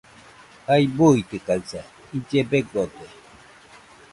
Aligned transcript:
Jai 0.65 0.83
buitɨkaɨsa, 0.95 1.81
ille 2.15 2.39
begode. 2.49 3.05